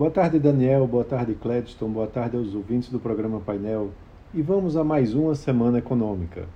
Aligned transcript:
Boa 0.00 0.10
tarde, 0.10 0.38
Daniel. 0.38 0.86
Boa 0.86 1.04
tarde, 1.04 1.34
Cledston. 1.34 1.90
Boa 1.90 2.06
tarde 2.06 2.34
aos 2.34 2.54
ouvintes 2.54 2.88
do 2.88 2.98
programa 2.98 3.38
Painel. 3.38 3.90
E 4.32 4.40
vamos 4.40 4.74
a 4.74 4.82
mais 4.82 5.12
uma 5.12 5.34
semana 5.34 5.76
econômica. 5.76 6.48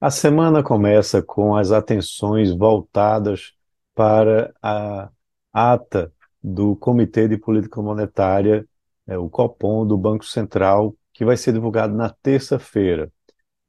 A 0.00 0.10
semana 0.10 0.62
começa 0.62 1.22
com 1.22 1.54
as 1.54 1.70
atenções 1.70 2.50
voltadas 2.50 3.52
para 3.94 4.54
a 4.62 5.10
ata 5.52 6.10
do 6.42 6.74
Comitê 6.74 7.28
de 7.28 7.36
Política 7.36 7.82
Monetária, 7.82 8.66
é, 9.06 9.18
o 9.18 9.28
COPOM, 9.28 9.86
do 9.86 9.98
Banco 9.98 10.24
Central, 10.24 10.96
que 11.12 11.26
vai 11.26 11.36
ser 11.36 11.52
divulgado 11.52 11.94
na 11.94 12.08
terça-feira. 12.08 13.12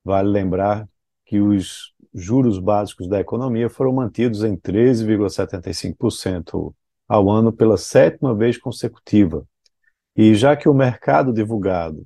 Vale 0.01 0.29
lembrar 0.29 0.88
que 1.25 1.41
os 1.41 1.93
juros 2.13 2.57
básicos 2.57 3.09
da 3.09 3.20
economia 3.20 3.70
foram 3.70 3.91
mantidos 3.91 4.45
em 4.45 4.55
13,75% 4.55 6.73
ao 7.07 7.29
ano 7.29 7.51
pela 7.51 7.77
sétima 7.77 8.35
vez 8.35 8.57
consecutiva. 8.57 9.45
E 10.15 10.35
já 10.35 10.55
que 10.55 10.70
o 10.70 10.73
mercado 10.73 11.34
divulgado, 11.34 12.05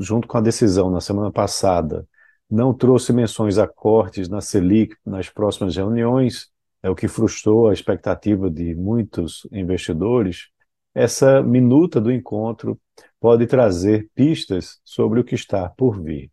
junto 0.00 0.28
com 0.28 0.36
a 0.36 0.40
decisão 0.40 0.90
na 0.90 1.00
semana 1.00 1.32
passada, 1.32 2.06
não 2.50 2.74
trouxe 2.74 3.12
menções 3.12 3.58
a 3.58 3.66
cortes 3.66 4.28
na 4.28 4.40
Selic 4.40 4.94
nas 5.04 5.28
próximas 5.28 5.74
reuniões, 5.76 6.48
é 6.82 6.90
o 6.90 6.94
que 6.94 7.08
frustrou 7.08 7.68
a 7.68 7.72
expectativa 7.72 8.50
de 8.50 8.74
muitos 8.74 9.46
investidores. 9.50 10.48
Essa 10.94 11.42
minuta 11.42 11.98
do 12.00 12.12
encontro 12.12 12.78
pode 13.18 13.46
trazer 13.46 14.10
pistas 14.14 14.78
sobre 14.84 15.18
o 15.18 15.24
que 15.24 15.34
está 15.34 15.68
por 15.70 16.00
vir. 16.02 16.30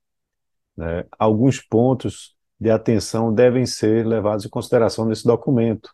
Né? 0.76 1.06
Alguns 1.18 1.62
pontos 1.62 2.36
de 2.60 2.70
atenção 2.70 3.34
devem 3.34 3.66
ser 3.66 4.06
levados 4.06 4.46
em 4.46 4.50
consideração 4.50 5.06
nesse 5.06 5.26
documento, 5.26 5.90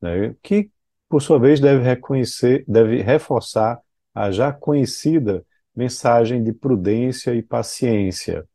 né? 0.00 0.34
que, 0.42 0.68
por 1.12 1.20
sua 1.20 1.38
vez, 1.38 1.60
deve 1.60 1.84
reconhecer, 1.84 2.64
deve 2.66 3.02
reforçar 3.02 3.78
a 4.14 4.30
já 4.30 4.50
conhecida 4.50 5.44
mensagem 5.76 6.42
de 6.42 6.54
prudência 6.54 7.34
e 7.34 7.42
paciência, 7.42 8.48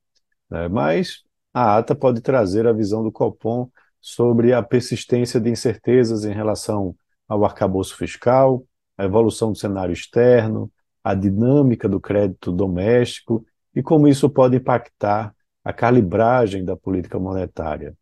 né? 0.49 0.67
Mas 0.67 1.21
a 1.53 1.77
ata 1.77 1.93
pode 1.93 2.19
trazer 2.19 2.65
a 2.65 2.73
visão 2.73 3.03
do 3.03 3.11
Copom 3.11 3.69
sobre 4.01 4.53
a 4.53 4.63
persistência 4.63 5.39
de 5.39 5.51
incertezas 5.51 6.25
em 6.25 6.33
relação 6.33 6.95
ao 7.27 7.45
arcabouço 7.45 7.95
fiscal, 7.95 8.65
a 8.97 9.05
evolução 9.05 9.51
do 9.51 9.57
cenário 9.59 9.93
externo, 9.93 10.71
a 11.03 11.13
dinâmica 11.13 11.87
do 11.87 11.99
crédito 11.99 12.51
doméstico 12.51 13.45
e 13.75 13.83
como 13.83 14.07
isso 14.07 14.27
pode 14.31 14.55
impactar 14.55 15.31
a 15.63 15.71
calibragem 15.71 16.65
da 16.65 16.75
política 16.75 17.19
monetária. 17.19 17.95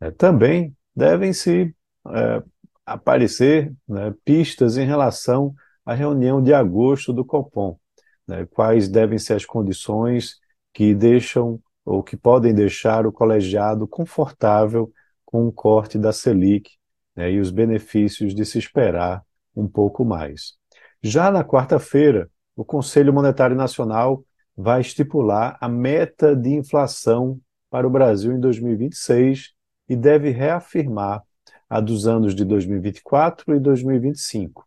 É, 0.00 0.10
também 0.10 0.74
devem-se 0.96 1.76
é, 2.06 2.42
aparecer 2.92 3.72
né, 3.86 4.14
pistas 4.24 4.76
em 4.76 4.86
relação 4.86 5.54
à 5.84 5.94
reunião 5.94 6.42
de 6.42 6.52
agosto 6.52 7.12
do 7.12 7.24
Copom, 7.24 7.78
né, 8.26 8.46
quais 8.46 8.88
devem 8.88 9.18
ser 9.18 9.34
as 9.34 9.44
condições 9.44 10.36
que 10.72 10.94
deixam 10.94 11.60
ou 11.84 12.02
que 12.02 12.16
podem 12.16 12.54
deixar 12.54 13.06
o 13.06 13.12
colegiado 13.12 13.86
confortável 13.86 14.92
com 15.24 15.46
o 15.46 15.52
corte 15.52 15.98
da 15.98 16.12
Selic 16.12 16.70
né, 17.16 17.32
e 17.32 17.40
os 17.40 17.50
benefícios 17.50 18.34
de 18.34 18.44
se 18.44 18.58
esperar 18.58 19.22
um 19.54 19.66
pouco 19.66 20.04
mais. 20.04 20.54
Já 21.02 21.30
na 21.30 21.44
quarta-feira, 21.44 22.30
o 22.56 22.64
Conselho 22.64 23.12
Monetário 23.12 23.56
Nacional 23.56 24.24
vai 24.56 24.80
estipular 24.80 25.56
a 25.60 25.68
meta 25.68 26.34
de 26.34 26.50
inflação 26.50 27.40
para 27.70 27.86
o 27.86 27.90
Brasil 27.90 28.32
em 28.32 28.40
2026 28.40 29.52
e 29.88 29.96
deve 29.96 30.30
reafirmar 30.30 31.22
a 31.68 31.80
dos 31.80 32.06
anos 32.06 32.34
de 32.34 32.44
2024 32.44 33.54
e 33.54 33.60
2025. 33.60 34.66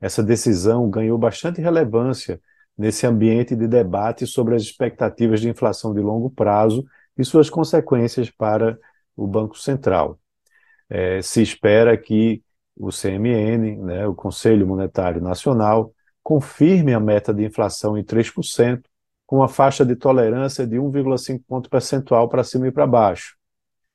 Essa 0.00 0.22
decisão 0.22 0.90
ganhou 0.90 1.16
bastante 1.16 1.60
relevância 1.60 2.40
nesse 2.76 3.06
ambiente 3.06 3.54
de 3.54 3.68
debate 3.68 4.26
sobre 4.26 4.54
as 4.54 4.62
expectativas 4.62 5.40
de 5.40 5.48
inflação 5.48 5.94
de 5.94 6.00
longo 6.00 6.30
prazo 6.30 6.84
e 7.16 7.24
suas 7.24 7.48
consequências 7.48 8.30
para 8.30 8.78
o 9.16 9.26
Banco 9.26 9.58
Central. 9.58 10.18
É, 10.88 11.22
se 11.22 11.40
espera 11.42 11.96
que 11.96 12.42
o 12.76 12.90
CMN, 12.90 13.76
né, 13.78 14.06
o 14.06 14.14
Conselho 14.14 14.66
Monetário 14.66 15.20
Nacional, 15.20 15.94
confirme 16.22 16.94
a 16.94 17.00
meta 17.00 17.32
de 17.32 17.44
inflação 17.44 17.96
em 17.96 18.04
3%, 18.04 18.82
com 19.26 19.36
uma 19.36 19.48
faixa 19.48 19.84
de 19.84 19.96
tolerância 19.96 20.66
de 20.66 20.76
1,5 20.76 21.42
ponto 21.46 21.70
percentual 21.70 22.28
para 22.28 22.44
cima 22.44 22.68
e 22.68 22.72
para 22.72 22.86
baixo, 22.86 23.36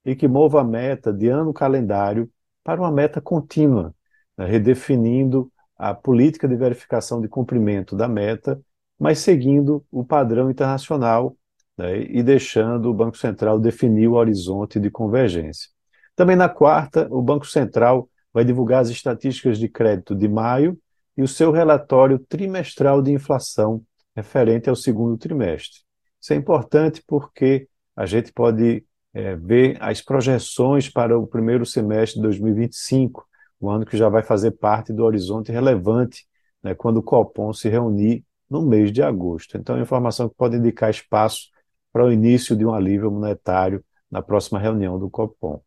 e 0.03 0.15
que 0.15 0.27
mova 0.27 0.61
a 0.61 0.63
meta 0.63 1.13
de 1.13 1.27
ano 1.27 1.53
calendário 1.53 2.29
para 2.67 2.81
uma 2.81 2.91
meta 2.91 3.21
contínua, 3.21 3.95
né, 4.37 4.45
redefinindo 4.45 5.49
a 5.77 5.93
política 5.93 6.49
de 6.49 6.55
verificação 6.57 7.21
de 7.21 7.29
cumprimento 7.29 7.95
da 7.95 8.09
meta 8.09 8.61
mas 8.99 9.19
seguindo 9.19 9.85
o 9.91 10.03
padrão 10.03 10.49
internacional 10.49 11.37
né, 11.77 12.01
e 12.01 12.23
deixando 12.23 12.89
o 12.89 12.93
Banco 12.93 13.17
Central 13.17 13.59
definir 13.59 14.07
o 14.07 14.13
horizonte 14.13 14.79
de 14.79 14.89
convergência. 14.89 15.69
Também 16.15 16.35
na 16.35 16.49
quarta, 16.49 17.07
o 17.11 17.21
Banco 17.21 17.45
Central 17.45 18.09
vai 18.33 18.43
divulgar 18.43 18.81
as 18.81 18.89
estatísticas 18.89 19.59
de 19.59 19.69
crédito 19.69 20.15
de 20.15 20.27
maio 20.27 20.77
e 21.15 21.21
o 21.21 21.27
seu 21.27 21.51
relatório 21.51 22.19
trimestral 22.19 23.01
de 23.01 23.11
inflação 23.11 23.83
referente 24.15 24.69
ao 24.69 24.75
segundo 24.75 25.17
trimestre. 25.17 25.81
Isso 26.19 26.33
é 26.33 26.35
importante 26.35 27.03
porque 27.05 27.67
a 27.95 28.05
gente 28.05 28.33
pode 28.33 28.83
é, 29.13 29.35
ver 29.35 29.77
as 29.79 30.01
projeções 30.01 30.89
para 30.89 31.17
o 31.17 31.27
primeiro 31.27 31.65
semestre 31.65 32.15
de 32.15 32.23
2025, 32.23 33.27
o 33.59 33.69
ano 33.69 33.85
que 33.85 33.97
já 33.97 34.09
vai 34.09 34.23
fazer 34.23 34.51
parte 34.51 34.93
do 34.93 35.03
horizonte 35.03 35.51
relevante, 35.51 36.25
né, 36.61 36.75
quando 36.75 36.97
o 36.97 37.03
Copom 37.03 37.53
se 37.53 37.69
reunir 37.69 38.23
no 38.49 38.61
mês 38.61 38.91
de 38.91 39.01
agosto. 39.01 39.57
Então, 39.57 39.77
é 39.77 39.81
informação 39.81 40.29
que 40.29 40.35
pode 40.35 40.57
indicar 40.57 40.89
espaço 40.89 41.49
para 41.91 42.05
o 42.05 42.11
início 42.11 42.55
de 42.55 42.65
um 42.65 42.73
alívio 42.73 43.11
monetário 43.11 43.83
na 44.09 44.21
próxima 44.21 44.59
reunião 44.59 44.99
do 44.99 45.09
Copom. 45.09 45.61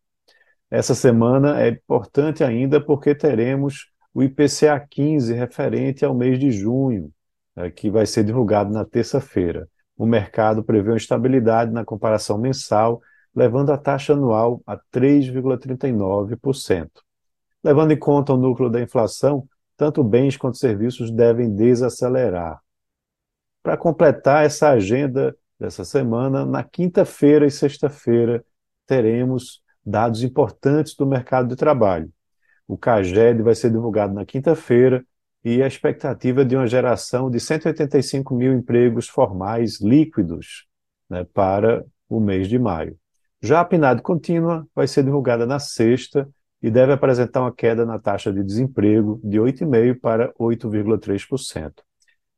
Essa 0.71 0.95
semana 0.95 1.61
é 1.61 1.69
importante 1.69 2.45
ainda 2.45 2.81
porque 2.81 3.15
teremos 3.15 3.91
o 4.15 4.23
IPCA 4.23 4.79
15 4.89 5.33
referente 5.34 6.05
ao 6.05 6.15
mês 6.15 6.39
de 6.39 6.50
junho, 6.50 7.11
né, 7.56 7.71
que 7.71 7.91
vai 7.91 8.06
ser 8.06 8.25
divulgado 8.25 8.73
na 8.73 8.84
terça-feira. 8.84 9.69
O 9.97 10.06
mercado 10.06 10.62
prevê 10.62 10.91
uma 10.91 10.97
estabilidade 10.97 11.73
na 11.73 11.84
comparação 11.84 12.39
mensal, 12.39 13.00
levando 13.35 13.71
a 13.71 13.79
taxa 13.79 14.13
anual 14.13 14.63
a 14.67 14.77
3,39%. 14.77 16.91
Levando 17.63 17.93
em 17.93 17.99
conta 17.99 18.33
o 18.33 18.37
núcleo 18.37 18.71
da 18.71 18.81
inflação, 18.81 19.47
tanto 19.77 20.03
bens 20.03 20.37
quanto 20.37 20.59
serviços 20.59 21.11
devem 21.11 21.55
desacelerar. 21.55 22.61
Para 23.63 23.77
completar 23.77 24.45
essa 24.45 24.71
agenda 24.71 25.37
dessa 25.59 25.85
semana, 25.85 26.47
na 26.47 26.65
quinta-feira 26.65 27.47
e 27.47 27.51
sexta-feira 27.51 28.45
teremos 28.87 29.62
dados 29.85 30.23
importantes 30.23 30.95
do 30.95 31.07
mercado 31.07 31.49
de 31.49 31.57
trabalho. 31.57 32.11
O 32.67 32.79
CAGED 32.79 33.43
vai 33.43 33.55
ser 33.55 33.71
divulgado 33.71 34.15
na 34.15 34.25
quinta-feira 34.25 35.05
e 35.45 35.62
a 35.62 35.67
expectativa 35.67 36.43
é 36.43 36.45
de 36.45 36.57
uma 36.57 36.67
geração 36.67 37.31
de 37.31 37.41
185 37.41 38.35
mil 38.35 38.53
empregos 38.53 39.09
formais 39.09 39.81
líquidos 39.81 40.67
né, 41.09 41.25
para 41.25 41.85
o 42.09 42.21
mês 42.21 42.49
de 42.49 42.59
maio. 42.59 42.99
Já 43.43 43.61
a 43.61 43.65
PNAD 43.65 44.03
contínua 44.03 44.67
vai 44.75 44.87
ser 44.87 45.03
divulgada 45.03 45.47
na 45.47 45.59
sexta 45.59 46.28
e 46.62 46.71
deve 46.71 46.93
apresentar 46.93 47.41
uma 47.41 47.53
queda 47.53 47.87
na 47.87 47.99
taxa 47.99 48.33
de 48.33 48.45
desemprego 48.45 49.19
de 49.25 49.39
8,5% 49.39 49.99
para 50.01 50.33
8,3%. 50.34 51.73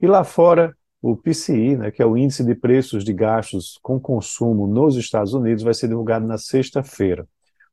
E 0.00 0.06
lá 0.06 0.22
fora, 0.22 0.76
o 1.00 1.16
PCI, 1.16 1.76
né, 1.76 1.90
que 1.90 2.00
é 2.00 2.06
o 2.06 2.16
Índice 2.16 2.44
de 2.44 2.54
Preços 2.54 3.04
de 3.04 3.12
Gastos 3.12 3.78
com 3.82 3.98
Consumo 3.98 4.68
nos 4.68 4.96
Estados 4.96 5.34
Unidos, 5.34 5.64
vai 5.64 5.74
ser 5.74 5.88
divulgado 5.88 6.24
na 6.24 6.38
sexta-feira. 6.38 7.26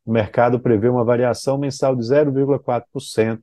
O 0.03 0.12
mercado 0.12 0.59
prevê 0.59 0.89
uma 0.89 1.03
variação 1.03 1.57
mensal 1.57 1.95
de 1.95 2.01
0,4% 2.01 3.41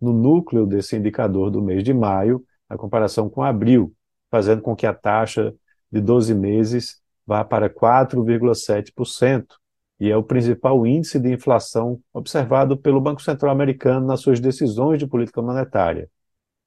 no 0.00 0.12
núcleo 0.12 0.64
desse 0.64 0.96
indicador 0.96 1.50
do 1.50 1.60
mês 1.60 1.82
de 1.82 1.92
maio, 1.92 2.44
na 2.70 2.76
comparação 2.76 3.28
com 3.28 3.42
abril, 3.42 3.92
fazendo 4.30 4.62
com 4.62 4.76
que 4.76 4.86
a 4.86 4.94
taxa 4.94 5.52
de 5.90 6.00
12 6.00 6.34
meses 6.34 7.02
vá 7.26 7.44
para 7.44 7.70
4,7%, 7.70 9.46
e 9.98 10.10
é 10.10 10.16
o 10.16 10.22
principal 10.22 10.86
índice 10.86 11.18
de 11.18 11.32
inflação 11.32 12.00
observado 12.12 12.76
pelo 12.76 13.00
Banco 13.00 13.22
Central 13.22 13.52
Americano 13.52 14.06
nas 14.06 14.20
suas 14.20 14.40
decisões 14.40 14.98
de 14.98 15.06
política 15.06 15.40
monetária. 15.40 16.10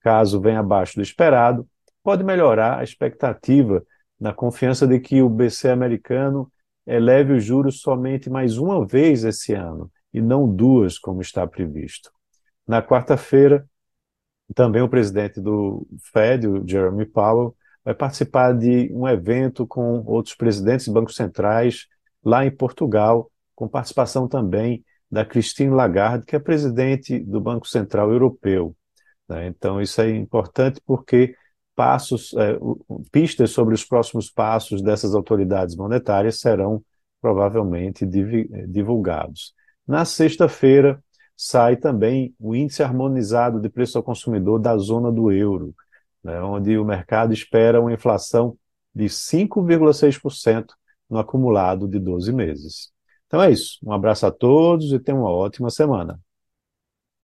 Caso 0.01 0.39
venha 0.39 0.59
abaixo 0.59 0.95
do 0.95 1.01
esperado, 1.01 1.67
pode 2.01 2.23
melhorar 2.23 2.79
a 2.79 2.83
expectativa 2.83 3.83
na 4.19 4.33
confiança 4.33 4.87
de 4.87 4.99
que 4.99 5.21
o 5.21 5.29
BC 5.29 5.69
americano 5.69 6.51
eleve 6.85 7.33
os 7.33 7.43
juros 7.43 7.81
somente 7.81 8.29
mais 8.29 8.57
uma 8.57 8.85
vez 8.85 9.23
esse 9.23 9.53
ano 9.53 9.91
e 10.13 10.21
não 10.21 10.47
duas, 10.47 10.97
como 10.97 11.21
está 11.21 11.45
previsto. 11.45 12.09
Na 12.65 12.81
quarta-feira, 12.81 13.67
também 14.55 14.81
o 14.81 14.89
presidente 14.89 15.41
do 15.41 15.85
Fed, 16.13 16.47
o 16.47 16.67
Jeremy 16.67 17.05
Powell, 17.05 17.55
vai 17.87 17.95
participar 17.95 18.51
de 18.51 18.91
um 18.91 19.07
evento 19.07 19.65
com 19.65 20.03
outros 20.05 20.35
presidentes 20.35 20.87
de 20.87 20.91
bancos 20.91 21.15
centrais 21.15 21.87
lá 22.21 22.45
em 22.45 22.51
Portugal, 22.51 23.31
com 23.55 23.65
participação 23.65 24.27
também 24.27 24.83
da 25.09 25.23
Christine 25.23 25.69
Lagarde, 25.69 26.25
que 26.25 26.35
é 26.35 26.39
presidente 26.39 27.17
do 27.17 27.39
Banco 27.39 27.65
Central 27.65 28.11
Europeu. 28.11 28.75
Né? 29.29 29.47
Então, 29.47 29.81
isso 29.81 30.01
é 30.01 30.09
importante 30.09 30.81
porque 30.85 31.33
passos, 31.77 32.33
é, 32.33 32.59
pistas 33.09 33.51
sobre 33.51 33.73
os 33.73 33.85
próximos 33.85 34.29
passos 34.29 34.81
dessas 34.81 35.15
autoridades 35.15 35.73
monetárias 35.73 36.41
serão 36.41 36.83
provavelmente 37.21 38.05
divulgados. 38.67 39.53
Na 39.87 40.03
sexta-feira, 40.03 41.01
sai 41.37 41.77
também 41.77 42.35
o 42.37 42.53
índice 42.53 42.83
harmonizado 42.83 43.61
de 43.61 43.69
preço 43.69 43.97
ao 43.97 44.03
consumidor 44.03 44.59
da 44.59 44.77
zona 44.77 45.09
do 45.09 45.31
euro, 45.31 45.73
né, 46.27 46.41
onde 46.41 46.77
o 46.77 46.83
mercado 46.83 47.33
espera 47.33 47.79
uma 47.79 47.93
inflação 47.93 48.57
de 48.93 49.05
5,6% 49.05 50.73
no 51.09 51.17
acumulado 51.17 51.87
de 51.87 51.97
12 51.99 52.33
meses. 52.33 52.91
Então 53.25 53.41
é 53.41 53.49
isso. 53.49 53.77
Um 53.83 53.93
abraço 53.93 54.25
a 54.25 54.31
todos 54.31 54.91
e 54.91 54.99
tenham 54.99 55.21
uma 55.21 55.31
ótima 55.31 55.69
semana. 55.69 56.19